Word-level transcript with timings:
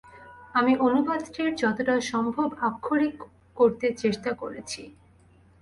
আমি 0.53 0.73
অনুবাদটিকে 0.79 1.43
যতটা 1.61 1.95
সম্ভব 2.11 2.47
আক্ষরিক 2.69 3.15
করতে 3.57 3.87
চেষ্টা 4.01 4.31
করেছি। 4.41 4.81